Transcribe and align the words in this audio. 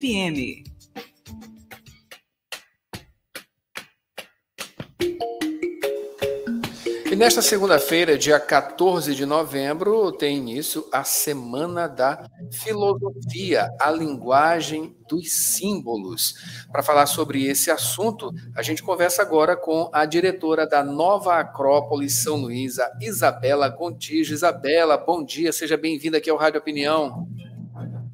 FM. 0.00 0.62
E 7.10 7.16
nesta 7.16 7.42
segunda-feira, 7.42 8.16
dia 8.16 8.38
14 8.38 9.12
de 9.12 9.26
novembro, 9.26 10.12
tem 10.12 10.36
início 10.36 10.86
a 10.92 11.02
Semana 11.02 11.88
da 11.88 12.30
Filosofia, 12.52 13.68
a 13.80 13.90
linguagem 13.90 14.94
dos 15.08 15.32
símbolos. 15.32 16.34
Para 16.70 16.82
falar 16.82 17.06
sobre 17.06 17.46
esse 17.46 17.68
assunto, 17.68 18.30
a 18.54 18.62
gente 18.62 18.84
conversa 18.84 19.22
agora 19.22 19.56
com 19.56 19.90
a 19.92 20.04
diretora 20.04 20.64
da 20.64 20.84
Nova 20.84 21.40
Acrópole 21.40 22.08
São 22.08 22.36
Luís, 22.36 22.76
Isabela 23.00 23.68
Gontijo. 23.68 24.32
Isabela, 24.32 24.96
bom 24.96 25.24
dia, 25.24 25.50
seja 25.50 25.76
bem-vinda 25.76 26.18
aqui 26.18 26.30
ao 26.30 26.36
Rádio 26.36 26.60
Opinião. 26.60 27.26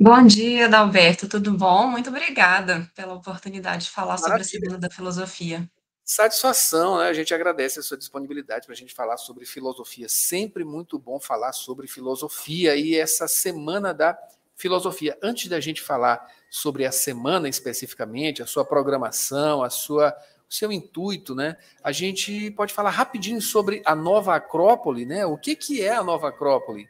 Bom 0.04 0.26
dia, 0.26 0.68
Dalberto, 0.68 1.26
tudo 1.26 1.56
bom? 1.56 1.86
Muito 1.86 2.10
obrigada 2.10 2.86
pela 2.94 3.14
oportunidade 3.14 3.86
de 3.86 3.90
falar 3.90 4.20
Maravilha. 4.20 4.44
sobre 4.44 4.58
a 4.58 4.60
Semana 4.60 4.78
da 4.78 4.90
Filosofia. 4.90 5.66
Satisfação, 6.04 6.98
né? 6.98 7.08
A 7.08 7.14
gente 7.14 7.32
agradece 7.32 7.78
a 7.78 7.82
sua 7.82 7.96
disponibilidade 7.96 8.66
para 8.66 8.74
a 8.74 8.76
gente 8.76 8.92
falar 8.92 9.16
sobre 9.16 9.46
filosofia. 9.46 10.06
Sempre 10.06 10.62
muito 10.62 10.98
bom 10.98 11.18
falar 11.18 11.52
sobre 11.52 11.86
filosofia 11.86 12.76
e 12.76 12.94
essa 12.94 13.26
semana 13.26 13.94
da 13.94 14.14
filosofia. 14.54 15.16
Antes 15.22 15.48
da 15.48 15.58
gente 15.58 15.80
falar 15.80 16.30
sobre 16.50 16.84
a 16.84 16.92
semana 16.92 17.48
especificamente, 17.48 18.42
a 18.42 18.46
sua 18.46 18.62
programação, 18.66 19.62
a 19.62 19.70
sua 19.70 20.14
o 20.46 20.52
seu 20.52 20.70
intuito, 20.70 21.34
né? 21.34 21.56
A 21.82 21.92
gente 21.92 22.50
pode 22.50 22.74
falar 22.74 22.90
rapidinho 22.90 23.40
sobre 23.40 23.80
a 23.86 23.94
Nova 23.94 24.34
Acrópole, 24.34 25.06
né? 25.06 25.24
O 25.24 25.38
que, 25.38 25.56
que 25.56 25.80
é 25.80 25.94
a 25.94 26.04
Nova 26.04 26.28
Acrópole? 26.28 26.86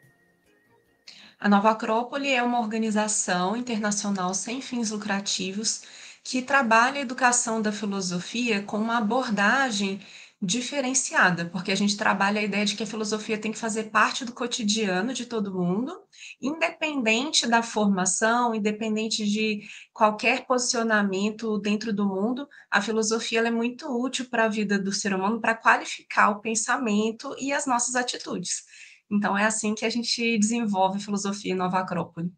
A 1.45 1.47
Nova 1.47 1.69
Acrópole 1.69 2.31
é 2.31 2.41
uma 2.41 2.59
organização 2.59 3.55
internacional 3.55 4.33
sem 4.33 4.61
fins 4.61 4.89
lucrativos 4.89 5.83
que 6.23 6.41
trabalha 6.41 6.97
a 6.97 7.01
educação 7.01 7.61
da 7.61 7.71
filosofia 7.71 8.63
com 8.63 8.77
uma 8.77 8.97
abordagem 8.97 10.01
diferenciada, 10.41 11.45
porque 11.45 11.71
a 11.71 11.75
gente 11.75 11.95
trabalha 11.97 12.41
a 12.41 12.43
ideia 12.43 12.65
de 12.65 12.75
que 12.75 12.81
a 12.81 12.87
filosofia 12.87 13.37
tem 13.37 13.51
que 13.51 13.59
fazer 13.59 13.91
parte 13.91 14.25
do 14.25 14.33
cotidiano 14.33 15.13
de 15.13 15.27
todo 15.27 15.53
mundo, 15.53 15.95
independente 16.41 17.45
da 17.45 17.61
formação, 17.61 18.55
independente 18.55 19.23
de 19.23 19.61
qualquer 19.93 20.47
posicionamento 20.47 21.59
dentro 21.59 21.93
do 21.93 22.07
mundo, 22.07 22.49
a 22.71 22.81
filosofia 22.81 23.41
é 23.41 23.51
muito 23.51 23.85
útil 23.87 24.25
para 24.31 24.45
a 24.45 24.49
vida 24.49 24.79
do 24.79 24.91
ser 24.91 25.13
humano 25.13 25.39
para 25.39 25.53
qualificar 25.53 26.31
o 26.31 26.41
pensamento 26.41 27.35
e 27.37 27.53
as 27.53 27.67
nossas 27.67 27.93
atitudes. 27.93 28.63
Então 29.09 29.37
é 29.37 29.45
assim 29.45 29.75
que 29.75 29.85
a 29.85 29.89
gente 29.89 30.37
desenvolve 30.37 30.99
filosofia 30.99 31.51
em 31.51 31.55
Nova 31.55 31.79
Acrópole. 31.79 32.31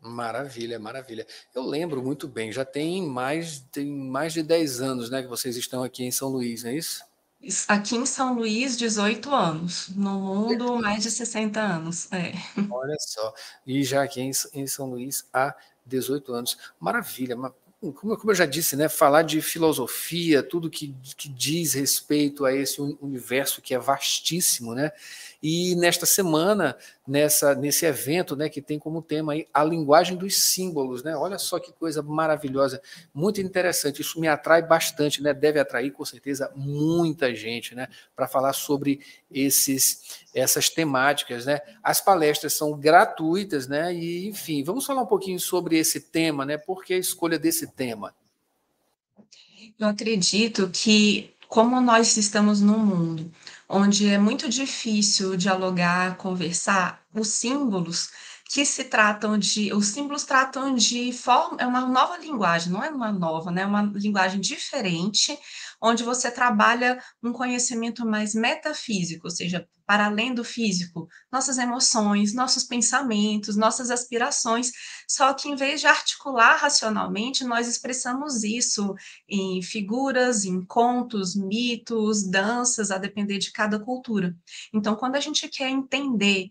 Maravilha, 0.00 0.78
maravilha. 0.78 1.26
Eu 1.54 1.64
lembro 1.64 2.02
muito 2.02 2.28
bem, 2.28 2.52
já 2.52 2.64
tem 2.64 3.02
mais, 3.06 3.60
tem 3.72 3.86
mais 3.86 4.34
de 4.34 4.42
10 4.42 4.82
anos 4.82 5.10
né, 5.10 5.22
que 5.22 5.28
vocês 5.28 5.56
estão 5.56 5.82
aqui 5.82 6.04
em 6.04 6.10
São 6.10 6.28
Luís, 6.28 6.62
não 6.62 6.70
é 6.70 6.74
isso? 6.74 7.02
Aqui 7.68 7.96
em 7.96 8.06
São 8.06 8.34
Luís, 8.34 8.76
18 8.76 9.34
anos. 9.34 9.88
No 9.90 10.18
mundo, 10.18 10.78
mais 10.80 11.02
de 11.02 11.10
60 11.10 11.60
anos. 11.60 12.10
É. 12.12 12.32
Olha 12.70 12.96
só. 13.00 13.34
E 13.66 13.82
já 13.82 14.02
aqui 14.02 14.20
em, 14.20 14.30
em 14.54 14.66
São 14.66 14.90
Luís 14.90 15.26
há 15.32 15.54
18 15.86 16.32
anos. 16.32 16.58
Maravilha. 16.80 17.36
Como, 17.80 18.16
como 18.16 18.30
eu 18.30 18.34
já 18.34 18.46
disse, 18.46 18.76
né, 18.76 18.88
falar 18.88 19.22
de 19.22 19.42
filosofia, 19.42 20.42
tudo 20.42 20.70
que, 20.70 20.94
que 21.16 21.28
diz 21.28 21.74
respeito 21.74 22.46
a 22.46 22.52
esse 22.52 22.80
universo 22.80 23.60
que 23.60 23.74
é 23.74 23.78
vastíssimo, 23.78 24.74
né? 24.74 24.90
E 25.46 25.74
nesta 25.74 26.06
semana, 26.06 26.74
nessa, 27.06 27.54
nesse 27.54 27.84
evento, 27.84 28.34
né, 28.34 28.48
que 28.48 28.62
tem 28.62 28.78
como 28.78 29.02
tema 29.02 29.34
aí 29.34 29.46
a 29.52 29.62
linguagem 29.62 30.16
dos 30.16 30.42
símbolos, 30.42 31.02
né? 31.02 31.14
Olha 31.14 31.36
só 31.36 31.58
que 31.58 31.70
coisa 31.70 32.02
maravilhosa, 32.02 32.80
muito 33.12 33.42
interessante. 33.42 34.00
Isso 34.00 34.18
me 34.18 34.26
atrai 34.26 34.62
bastante, 34.62 35.22
né? 35.22 35.34
Deve 35.34 35.60
atrair 35.60 35.90
com 35.90 36.02
certeza 36.02 36.50
muita 36.56 37.34
gente, 37.34 37.74
né, 37.74 37.88
para 38.16 38.26
falar 38.26 38.54
sobre 38.54 39.00
esses 39.30 40.24
essas 40.34 40.70
temáticas, 40.70 41.44
né? 41.44 41.60
As 41.82 42.00
palestras 42.00 42.54
são 42.54 42.72
gratuitas, 42.72 43.68
né? 43.68 43.94
E 43.94 44.26
enfim, 44.26 44.64
vamos 44.64 44.86
falar 44.86 45.02
um 45.02 45.06
pouquinho 45.06 45.38
sobre 45.38 45.76
esse 45.76 46.00
tema, 46.00 46.46
né? 46.46 46.56
Por 46.56 46.82
que 46.82 46.94
a 46.94 46.98
escolha 46.98 47.38
desse 47.38 47.66
tema? 47.66 48.14
Eu 49.78 49.88
acredito 49.88 50.70
que 50.70 51.33
como 51.54 51.80
nós 51.80 52.16
estamos 52.16 52.60
no 52.60 52.76
mundo 52.76 53.30
onde 53.68 54.08
é 54.08 54.18
muito 54.18 54.48
difícil 54.48 55.36
dialogar, 55.36 56.16
conversar, 56.16 57.00
os 57.14 57.28
símbolos 57.28 58.10
que 58.46 58.64
se 58.64 58.84
tratam 58.84 59.38
de, 59.38 59.72
os 59.72 59.86
símbolos 59.88 60.24
tratam 60.24 60.74
de 60.74 61.12
forma, 61.12 61.56
é 61.60 61.66
uma 61.66 61.80
nova 61.80 62.18
linguagem, 62.18 62.72
não 62.72 62.84
é 62.84 62.90
uma 62.90 63.10
nova, 63.10 63.50
né? 63.50 63.62
É 63.62 63.66
uma 63.66 63.82
linguagem 63.82 64.40
diferente, 64.40 65.36
onde 65.80 66.02
você 66.02 66.30
trabalha 66.30 67.02
um 67.22 67.32
conhecimento 67.32 68.06
mais 68.06 68.34
metafísico, 68.34 69.26
ou 69.26 69.30
seja, 69.30 69.66
para 69.86 70.06
além 70.06 70.34
do 70.34 70.44
físico, 70.44 71.08
nossas 71.32 71.58
emoções, 71.58 72.34
nossos 72.34 72.64
pensamentos, 72.64 73.56
nossas 73.56 73.90
aspirações, 73.90 74.70
só 75.08 75.32
que 75.34 75.48
em 75.48 75.56
vez 75.56 75.80
de 75.80 75.86
articular 75.86 76.56
racionalmente, 76.56 77.44
nós 77.44 77.68
expressamos 77.68 78.42
isso 78.44 78.94
em 79.28 79.62
figuras, 79.62 80.44
em 80.44 80.64
contos, 80.64 81.34
mitos, 81.34 82.28
danças, 82.30 82.90
a 82.90 82.98
depender 82.98 83.38
de 83.38 83.52
cada 83.52 83.78
cultura. 83.78 84.34
Então, 84.72 84.96
quando 84.96 85.16
a 85.16 85.20
gente 85.20 85.48
quer 85.48 85.68
entender 85.68 86.50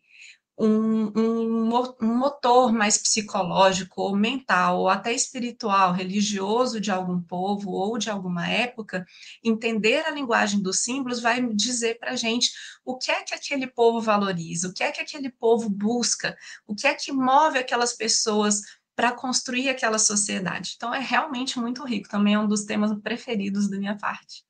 um, 0.57 1.11
um, 1.19 1.95
um, 2.01 2.15
motor 2.15 2.71
mais 2.71 2.97
psicológico 2.97 4.01
ou 4.01 4.15
mental, 4.15 4.79
ou 4.79 4.89
até 4.89 5.11
espiritual, 5.11 5.93
religioso 5.93 6.79
de 6.79 6.91
algum 6.91 7.19
povo 7.21 7.71
ou 7.71 7.97
de 7.97 8.09
alguma 8.09 8.47
época, 8.47 9.05
entender 9.43 10.05
a 10.05 10.11
linguagem 10.11 10.61
dos 10.61 10.81
símbolos 10.81 11.19
vai 11.19 11.41
dizer 11.53 11.97
para 11.97 12.11
a 12.11 12.15
gente 12.15 12.51
o 12.85 12.97
que 12.97 13.11
é 13.11 13.23
que 13.23 13.33
aquele 13.33 13.67
povo 13.67 13.99
valoriza, 13.99 14.67
o 14.67 14.73
que 14.73 14.83
é 14.83 14.91
que 14.91 15.01
aquele 15.01 15.29
povo 15.29 15.69
busca, 15.69 16.37
o 16.67 16.75
que 16.75 16.87
é 16.87 16.93
que 16.93 17.11
move 17.11 17.57
aquelas 17.57 17.93
pessoas 17.93 18.61
para 18.95 19.11
construir 19.11 19.69
aquela 19.69 19.97
sociedade. 19.97 20.73
Então, 20.75 20.93
é 20.93 20.99
realmente 20.99 21.59
muito 21.59 21.83
rico, 21.83 22.07
também 22.09 22.35
é 22.35 22.39
um 22.39 22.47
dos 22.47 22.63
temas 22.63 22.91
preferidos 23.01 23.69
da 23.69 23.77
minha 23.77 23.97
parte. 23.97 24.43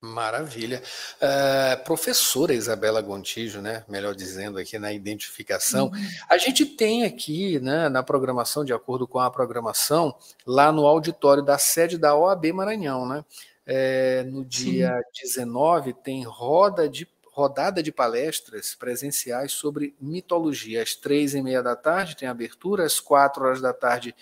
Maravilha. 0.00 0.80
Uh, 1.16 1.84
professora 1.84 2.54
Isabela 2.54 3.02
Gontijo, 3.02 3.60
né? 3.60 3.84
Melhor 3.88 4.14
dizendo 4.14 4.56
aqui 4.58 4.78
na 4.78 4.92
identificação. 4.92 5.86
Uhum. 5.86 6.08
A 6.28 6.38
gente 6.38 6.64
tem 6.64 7.04
aqui, 7.04 7.58
né, 7.58 7.88
na 7.88 8.00
programação, 8.02 8.64
de 8.64 8.72
acordo 8.72 9.08
com 9.08 9.18
a 9.18 9.28
programação, 9.28 10.14
lá 10.46 10.70
no 10.70 10.86
auditório 10.86 11.42
da 11.42 11.58
sede 11.58 11.98
da 11.98 12.14
OAB 12.14 12.52
Maranhão, 12.52 13.08
né? 13.08 13.24
É, 13.66 14.22
no 14.22 14.44
dia 14.44 15.02
Sim. 15.12 15.42
19 15.42 15.92
tem 15.94 16.24
roda 16.24 16.88
de 16.88 17.06
rodada 17.38 17.80
de 17.82 17.92
palestras 17.92 18.74
presenciais 18.74 19.52
sobre 19.52 19.94
mitologia. 20.00 20.82
Às 20.82 20.94
três 20.96 21.34
e 21.34 21.42
meia 21.42 21.62
da 21.62 21.76
tarde 21.76 22.16
tem 22.16 22.28
abertura, 22.28 22.84
às 22.84 22.98
quatro 22.98 23.44
horas 23.44 23.60
da 23.60 23.72
tarde 23.72 24.12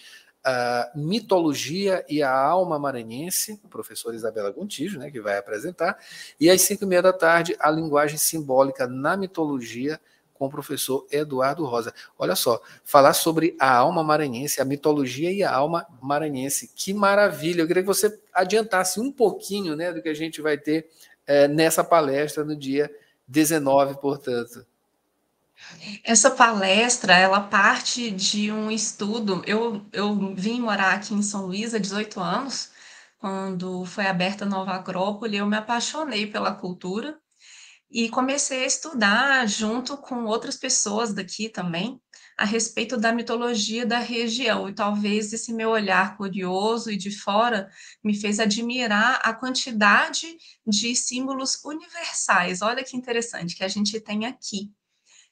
a 0.48 0.92
Mitologia 0.94 2.04
e 2.08 2.22
a 2.22 2.32
Alma 2.32 2.78
Maranhense, 2.78 3.60
o 3.64 3.68
professor 3.68 4.14
Isabela 4.14 4.52
Gontijo, 4.52 4.96
né, 4.96 5.10
que 5.10 5.20
vai 5.20 5.36
apresentar, 5.36 5.98
e 6.38 6.48
às 6.48 6.60
cinco 6.60 6.84
e 6.84 6.86
meia 6.86 7.02
da 7.02 7.12
tarde, 7.12 7.56
a 7.58 7.68
Linguagem 7.68 8.16
Simbólica 8.16 8.86
na 8.86 9.16
Mitologia, 9.16 10.00
com 10.32 10.46
o 10.46 10.50
professor 10.50 11.04
Eduardo 11.10 11.64
Rosa. 11.64 11.92
Olha 12.16 12.36
só, 12.36 12.60
falar 12.84 13.14
sobre 13.14 13.56
a 13.58 13.74
alma 13.74 14.04
maranhense, 14.04 14.60
a 14.60 14.64
mitologia 14.64 15.32
e 15.32 15.42
a 15.42 15.52
alma 15.52 15.84
maranhense. 16.00 16.70
Que 16.76 16.94
maravilha! 16.94 17.62
Eu 17.62 17.66
queria 17.66 17.82
que 17.82 17.88
você 17.88 18.16
adiantasse 18.32 19.00
um 19.00 19.10
pouquinho 19.10 19.74
né, 19.74 19.92
do 19.92 20.00
que 20.00 20.08
a 20.08 20.14
gente 20.14 20.40
vai 20.40 20.56
ter 20.56 20.88
é, 21.26 21.48
nessa 21.48 21.82
palestra 21.82 22.44
no 22.44 22.54
dia 22.54 22.88
19, 23.26 23.98
portanto. 23.98 24.64
Essa 26.04 26.30
palestra, 26.30 27.14
ela 27.14 27.40
parte 27.40 28.10
de 28.10 28.52
um 28.52 28.70
estudo. 28.70 29.42
Eu, 29.46 29.84
eu 29.92 30.34
vim 30.34 30.60
morar 30.60 30.94
aqui 30.94 31.14
em 31.14 31.22
São 31.22 31.46
Luís 31.46 31.74
há 31.74 31.78
18 31.78 32.20
anos, 32.20 32.70
quando 33.18 33.84
foi 33.84 34.06
aberta 34.06 34.44
a 34.44 34.48
Nova 34.48 34.72
Acrópole, 34.72 35.36
eu 35.36 35.46
me 35.46 35.56
apaixonei 35.56 36.26
pela 36.26 36.54
cultura 36.54 37.18
e 37.90 38.08
comecei 38.08 38.64
a 38.64 38.66
estudar 38.66 39.48
junto 39.48 39.96
com 39.96 40.24
outras 40.24 40.56
pessoas 40.56 41.14
daqui 41.14 41.48
também 41.48 42.00
a 42.36 42.44
respeito 42.44 42.96
da 42.98 43.12
mitologia 43.12 43.86
da 43.86 43.98
região. 43.98 44.68
E 44.68 44.74
talvez 44.74 45.32
esse 45.32 45.52
meu 45.52 45.70
olhar 45.70 46.16
curioso 46.16 46.90
e 46.90 46.96
de 46.96 47.10
fora 47.10 47.70
me 48.04 48.14
fez 48.14 48.38
admirar 48.38 49.20
a 49.22 49.32
quantidade 49.32 50.36
de 50.66 50.94
símbolos 50.94 51.64
universais. 51.64 52.60
Olha 52.60 52.84
que 52.84 52.96
interessante 52.96 53.56
que 53.56 53.64
a 53.64 53.68
gente 53.68 53.98
tem 54.00 54.26
aqui 54.26 54.70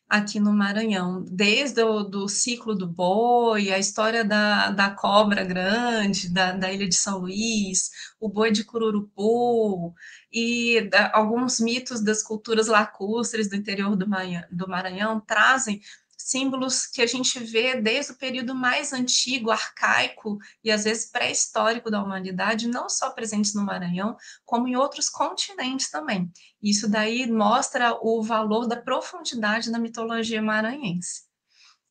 aqui 0.09 0.39
no 0.39 0.53
Maranhão, 0.53 1.25
desde 1.29 1.83
o 1.83 2.03
do 2.03 2.29
ciclo 2.29 2.75
do 2.75 2.87
boi, 2.87 3.73
a 3.73 3.79
história 3.79 4.25
da, 4.25 4.71
da 4.71 4.91
cobra 4.91 5.45
grande, 5.45 6.29
da, 6.33 6.53
da 6.53 6.73
ilha 6.73 6.89
de 6.89 6.95
São 6.95 7.19
Luís, 7.19 7.91
o 8.21 8.29
boi 8.29 8.53
de 8.53 8.65
Cururupu, 8.65 9.95
e 10.33 10.83
da, 10.91 11.11
alguns 11.15 11.59
mitos 11.61 12.03
das 12.03 12.23
culturas 12.23 12.67
lacustres 12.67 13.49
do 13.49 13.56
interior 13.56 13.97
do, 13.97 14.06
do 14.53 14.69
Maranhão 14.69 15.21
trazem 15.21 15.81
símbolos 16.25 16.87
que 16.87 17.03
a 17.03 17.06
gente 17.06 17.38
vê 17.38 17.79
desde 17.79 18.12
o 18.12 18.17
período 18.17 18.55
mais 18.55 18.94
antigo, 18.94 19.50
arcaico 19.50 20.38
e 20.65 20.71
às 20.71 20.85
vezes 20.85 21.11
pré-histórico 21.11 21.91
da 21.91 22.03
humanidade, 22.03 22.67
não 22.67 22.88
só 22.88 23.11
presentes 23.11 23.55
no 23.55 23.62
Maranhão, 23.62 24.17
como 24.43 24.67
em 24.67 24.75
outros 24.75 25.11
continentes 25.11 25.91
também. 25.91 26.32
Isso 26.62 26.88
daí 26.88 27.31
mostra 27.31 27.99
o 28.00 28.23
valor 28.23 28.67
da 28.67 28.81
profundidade 28.81 29.71
da 29.71 29.79
mitologia 29.79 30.41
maranhense. 30.41 31.25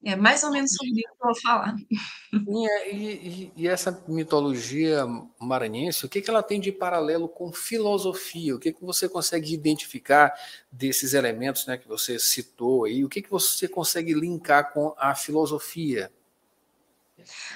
É 0.06 0.16
mais 0.18 0.44
ou 0.44 0.52
menos 0.52 0.72
sobre 0.72 1.00
isso 1.00 1.16
que 1.18 1.24
eu 1.24 1.28
vou 1.28 1.42
falar. 1.42 1.76
E, 2.50 2.68
e, 2.92 3.52
e, 3.56 3.68
essa 3.68 4.04
mitologia 4.08 5.06
maranhense, 5.40 6.06
o 6.06 6.10
que, 6.10 6.22
que 6.22 6.30
ela 6.30 6.44
tem 6.44 6.60
de 6.60 6.72
paralelo 6.72 7.30
com 7.30 7.54
filosofia? 7.54 8.56
O 8.56 8.60
que, 8.60 8.74
que 8.74 8.84
você 8.84 9.08
consegue 9.08 9.54
identificar 9.54 10.34
desses 10.70 11.14
elementos 11.14 11.66
né, 11.66 11.78
que 11.78 11.88
você 11.88 12.20
citou 12.20 12.84
aí? 12.84 13.06
O 13.06 13.10
que, 13.10 13.22
que 13.22 13.32
você 13.32 13.68
consegue 13.68 14.14
linkar 14.14 14.74
com 14.74 14.94
a 14.98 15.16
filosofia? 15.16 16.12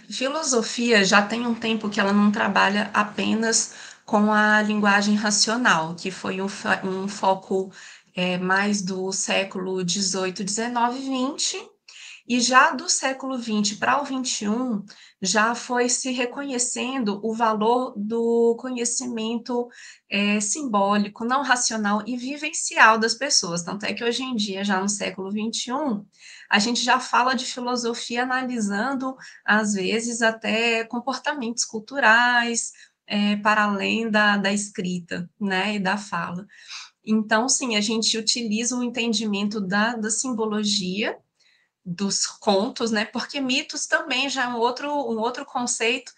Filosofia 0.09 1.03
já 1.03 1.21
tem 1.21 1.45
um 1.45 1.53
tempo 1.55 1.89
que 1.89 1.99
ela 1.99 2.13
não 2.13 2.31
trabalha 2.31 2.89
apenas 2.93 3.73
com 4.05 4.31
a 4.31 4.61
linguagem 4.61 5.15
racional, 5.15 5.93
que 5.95 6.09
foi 6.11 6.41
um, 6.41 6.47
um 6.83 7.07
foco 7.09 7.69
é, 8.15 8.37
mais 8.37 8.81
do 8.81 9.11
século 9.11 9.81
XVIII, 9.87 10.47
XIX 10.47 10.95
e 10.95 11.37
XX, 11.37 11.76
e 12.27 12.41
já 12.41 12.71
do 12.71 12.89
século 12.89 13.41
XX 13.41 13.77
para 13.77 14.01
o 14.01 14.05
XXI, 14.05 14.47
já 15.21 15.55
foi 15.55 15.87
se 15.87 16.11
reconhecendo 16.11 17.21
o 17.23 17.33
valor 17.33 17.93
do 17.95 18.55
conhecimento 18.59 19.69
é, 20.09 20.39
simbólico, 20.41 21.23
não 21.23 21.41
racional 21.41 22.03
e 22.05 22.17
vivencial 22.17 22.97
das 22.99 23.13
pessoas. 23.13 23.63
Tanto 23.63 23.85
é 23.85 23.93
que 23.93 24.03
hoje 24.03 24.23
em 24.23 24.35
dia, 24.35 24.63
já 24.63 24.81
no 24.81 24.89
século 24.89 25.31
XXI, 25.31 25.71
a 26.49 26.59
gente 26.59 26.83
já 26.83 26.99
fala 26.99 27.33
de 27.33 27.45
filosofia 27.45 28.23
analisando, 28.23 29.15
às 29.45 29.73
vezes, 29.73 30.21
até 30.21 30.83
comportamentos 30.83 31.63
culturais, 31.63 32.73
é, 33.07 33.37
para 33.37 33.63
além 33.63 34.11
da, 34.11 34.35
da 34.35 34.51
escrita 34.51 35.29
né, 35.39 35.75
e 35.75 35.79
da 35.79 35.95
fala. 35.95 36.45
Então, 37.05 37.47
sim, 37.47 37.77
a 37.77 37.81
gente 37.81 38.17
utiliza 38.17 38.75
o 38.75 38.83
entendimento 38.83 39.61
da, 39.61 39.95
da 39.95 40.09
simbologia 40.11 41.17
dos 41.87 42.27
contos, 42.27 42.91
né? 42.91 43.05
Porque 43.05 43.39
mitos 43.39 43.87
também 43.87 44.29
já 44.29 44.43
é 44.43 44.47
um 44.49 44.57
outro, 44.57 44.91
um 44.91 45.19
outro 45.19 45.45
conceito 45.45 46.11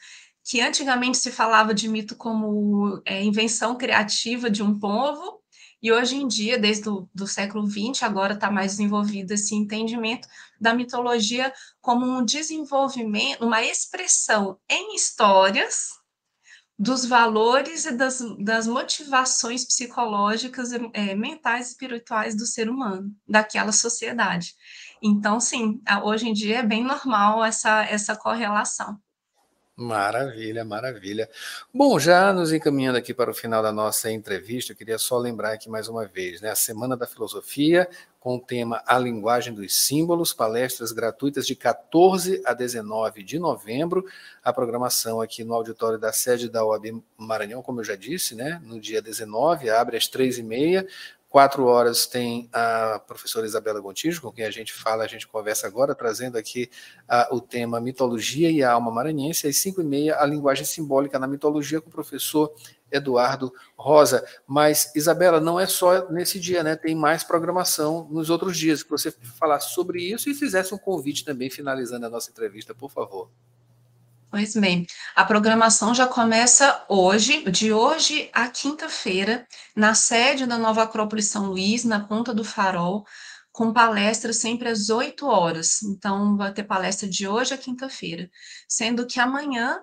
que 0.44 0.60
antigamente 0.62 1.20
se 1.20 1.32
falava 1.32 1.76
de 1.76 1.88
mito 1.88 2.16
como 2.16 3.00
é, 3.06 3.24
invenção 3.24 3.78
criativa 3.78 4.50
de 4.50 4.64
um 4.64 4.80
povo, 4.80 5.40
e 5.82 5.92
hoje 5.92 6.16
em 6.16 6.28
dia, 6.28 6.58
desde 6.58 6.90
o 6.90 7.08
do 7.14 7.28
século 7.28 7.70
XX, 7.70 8.04
agora 8.04 8.34
está 8.34 8.52
mais 8.52 8.72
desenvolvido 8.72 9.32
esse 9.32 9.56
entendimento 9.56 10.28
da 10.60 10.74
mitologia 10.74 11.54
como 11.80 12.06
um 12.06 12.26
desenvolvimento, 12.26 13.46
uma 13.46 13.64
expressão 13.64 14.60
em 14.68 14.96
histórias 14.96 16.00
dos 16.78 17.06
valores 17.06 17.86
e 17.86 17.92
das, 17.92 18.20
das 18.40 18.66
motivações 18.66 19.66
psicológicas, 19.66 20.72
é, 20.94 21.14
mentais 21.14 21.68
e 21.68 21.70
espirituais 21.72 22.36
do 22.36 22.46
ser 22.46 22.70
humano, 22.70 23.14
daquela 23.28 23.74
sociedade. 23.74 24.56
Então, 25.02 25.40
sim, 25.40 25.82
hoje 26.04 26.28
em 26.28 26.34
dia 26.34 26.60
é 26.60 26.64
bem 26.64 26.84
normal 26.84 27.44
essa, 27.44 27.84
essa 27.86 28.16
correlação. 28.16 29.00
Maravilha, 29.80 30.66
maravilha. 30.66 31.30
Bom, 31.74 31.98
já 31.98 32.34
nos 32.34 32.52
encaminhando 32.52 32.98
aqui 32.98 33.14
para 33.14 33.32
o 33.32 33.34
final 33.34 33.64
da 33.64 33.72
nossa 33.72 34.12
entrevista, 34.12 34.74
eu 34.74 34.76
queria 34.76 34.98
só 34.98 35.18
lembrar 35.18 35.54
aqui 35.54 35.70
mais 35.70 35.88
uma 35.88 36.06
vez, 36.06 36.42
né, 36.42 36.52
a 36.52 36.56
Semana 36.56 36.98
da 36.98 37.08
Filosofia, 37.08 37.88
com 38.20 38.36
o 38.36 38.40
tema 38.42 38.84
A 38.86 39.00
Linguagem 39.00 39.54
dos 39.54 39.74
Símbolos, 39.74 40.34
palestras 40.34 40.92
gratuitas 40.92 41.48
de 41.48 41.56
14 41.56 42.42
a 42.46 42.54
19 42.54 43.24
de 43.24 43.40
novembro, 43.40 44.06
a 44.44 44.52
programação 44.52 45.22
aqui 45.22 45.46
no 45.46 45.54
auditório 45.54 45.98
da 45.98 46.12
sede 46.12 46.50
da 46.50 46.66
OAB 46.66 47.02
Maranhão, 47.18 47.62
como 47.62 47.80
eu 47.80 47.86
já 47.86 47.96
disse, 47.96 48.36
né, 48.36 48.62
no 48.62 48.82
dia 48.82 49.02
19, 49.02 49.70
abre 49.70 49.96
às 49.96 50.10
três 50.10 50.38
e 50.38 50.44
meia, 50.44 50.86
Quatro 51.30 51.66
horas 51.66 52.08
tem 52.08 52.50
a 52.52 53.00
professora 53.06 53.46
Isabela 53.46 53.80
Gontijo, 53.80 54.20
com 54.20 54.32
quem 54.32 54.46
a 54.46 54.50
gente 54.50 54.74
fala, 54.74 55.04
a 55.04 55.08
gente 55.08 55.28
conversa 55.28 55.68
agora, 55.68 55.94
trazendo 55.94 56.40
aqui 56.40 56.72
uh, 57.08 57.36
o 57.36 57.40
tema 57.40 57.80
mitologia 57.80 58.50
e 58.50 58.64
a 58.64 58.72
alma 58.72 58.90
maranhense. 58.90 59.48
Às 59.48 59.58
cinco 59.58 59.80
e 59.80 59.84
meia, 59.84 60.20
a 60.20 60.26
linguagem 60.26 60.66
simbólica 60.66 61.20
na 61.20 61.28
mitologia, 61.28 61.80
com 61.80 61.88
o 61.88 61.92
professor 61.92 62.52
Eduardo 62.92 63.54
Rosa. 63.78 64.26
Mas, 64.48 64.92
Isabela, 64.96 65.40
não 65.40 65.60
é 65.60 65.68
só 65.68 66.10
nesse 66.10 66.40
dia, 66.40 66.64
né? 66.64 66.76
Tem 66.76 66.96
mais 66.96 67.24
programação 67.24 68.08
nos 68.10 68.32
outros 68.32 68.58
dias. 68.58 68.82
Que 68.82 68.90
você 68.90 69.12
falasse 69.12 69.72
sobre 69.76 70.02
isso 70.02 70.32
e 70.32 70.34
fizesse 70.34 70.74
um 70.74 70.80
convite 70.80 71.24
também, 71.24 71.48
finalizando 71.52 72.08
a 72.08 72.10
nossa 72.10 72.32
entrevista, 72.32 72.74
por 72.74 72.90
favor. 72.90 73.30
Pois 74.32 74.54
bem, 74.54 74.86
a 75.16 75.26
programação 75.26 75.94
já 75.94 76.06
começa 76.06 76.86
hoje, 76.88 77.50
de 77.50 77.74
hoje 77.74 78.30
à 78.32 78.48
quinta-feira, 78.48 79.48
na 79.76 79.96
sede 79.96 80.46
da 80.46 80.56
Nova 80.58 80.84
Acrópole 80.84 81.24
São 81.24 81.48
Luís, 81.48 81.84
na 81.84 82.00
Ponta 82.00 82.32
do 82.32 82.44
Farol, 82.44 83.04
com 83.52 83.74
palestras 83.74 84.38
sempre 84.38 84.70
às 84.70 84.90
8 84.90 85.26
horas. 85.26 85.82
Então, 85.82 86.38
vai 86.38 86.54
ter 86.54 86.64
palestra 86.64 87.10
de 87.10 87.28
hoje 87.28 87.56
à 87.56 87.58
quinta-feira. 87.58 88.30
Sendo 88.68 89.08
que 89.08 89.20
amanhã 89.20 89.80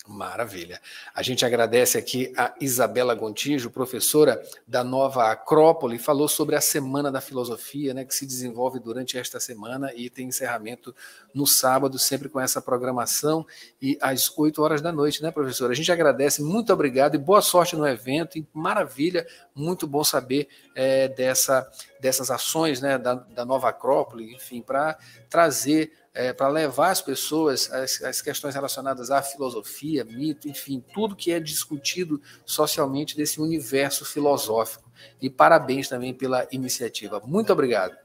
Maravilha. 0.05 0.81
A 1.15 1.23
gente 1.23 1.45
agradece 1.45 1.97
aqui 1.97 2.33
a 2.35 2.53
Isabela 2.59 3.15
Gontijo, 3.15 3.69
professora 3.69 4.43
da 4.67 4.83
Nova 4.83 5.31
Acrópole, 5.31 5.97
falou 5.97 6.27
sobre 6.27 6.57
a 6.57 6.61
Semana 6.61 7.09
da 7.09 7.21
Filosofia, 7.21 7.93
né, 7.93 8.03
que 8.03 8.13
se 8.13 8.25
desenvolve 8.25 8.81
durante 8.81 9.17
esta 9.17 9.39
semana 9.39 9.93
e 9.95 10.09
tem 10.09 10.27
encerramento 10.27 10.93
no 11.33 11.47
sábado, 11.47 11.97
sempre 11.97 12.27
com 12.27 12.37
essa 12.37 12.61
programação 12.61 13.47
e 13.81 13.97
às 14.01 14.29
8 14.37 14.61
horas 14.61 14.81
da 14.81 14.91
noite, 14.91 15.23
né, 15.23 15.31
professora? 15.31 15.71
A 15.71 15.75
gente 15.75 15.91
agradece, 15.91 16.43
muito 16.43 16.73
obrigado 16.73 17.15
e 17.15 17.17
boa 17.17 17.41
sorte 17.41 17.77
no 17.77 17.87
evento. 17.87 18.37
E 18.37 18.45
maravilha, 18.53 19.25
muito 19.55 19.87
bom 19.87 20.03
saber 20.03 20.49
é, 20.75 21.07
dessa, 21.07 21.65
dessas 22.01 22.29
ações 22.29 22.81
né, 22.81 22.97
da, 22.97 23.15
da 23.15 23.45
Nova 23.45 23.69
Acrópole, 23.69 24.33
enfim, 24.35 24.61
para 24.61 24.97
trazer 25.29 25.93
é, 26.13 26.31
para 26.31 26.47
levar 26.47 26.91
as 26.91 27.01
pessoas 27.01 27.71
as, 27.71 28.01
as 28.03 28.21
questões 28.21 28.53
relacionadas 28.53 29.09
à 29.09 29.21
filosofia, 29.21 30.05
mito, 30.05 30.47
enfim, 30.47 30.83
tudo 30.93 31.15
que 31.15 31.31
é 31.31 31.39
discutido 31.39 32.21
socialmente 32.45 33.17
desse 33.17 33.41
universo 33.41 34.05
filosófico. 34.05 34.91
E 35.21 35.29
parabéns 35.29 35.89
também 35.89 36.13
pela 36.13 36.47
iniciativa. 36.51 37.19
Muito 37.25 37.51
obrigado. 37.51 37.95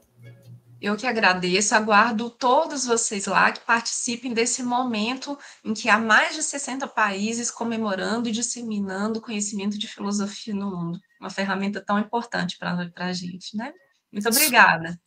Eu 0.81 0.95
que 0.95 1.05
agradeço, 1.05 1.75
aguardo 1.75 2.29
todos 2.29 2.85
vocês 2.85 3.25
lá 3.25 3.51
que 3.51 3.59
participem 3.59 4.33
desse 4.33 4.63
momento 4.63 5.37
em 5.63 5.73
que 5.73 5.89
há 5.89 5.97
mais 5.99 6.35
de 6.35 6.41
60 6.41 6.87
países 6.87 7.51
comemorando 7.51 8.29
e 8.29 8.31
disseminando 8.31 9.19
conhecimento 9.19 9.77
de 9.77 9.87
filosofia 9.89 10.55
no 10.55 10.71
mundo. 10.71 10.99
Uma 11.19 11.29
ferramenta 11.29 11.81
tão 11.81 11.99
importante 11.99 12.57
para 12.57 12.89
a 12.95 13.13
gente, 13.13 13.57
né? 13.57 13.73
Muito 14.09 14.29
obrigada. 14.29 14.97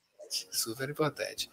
Super 0.50 0.90
importante. 0.90 1.50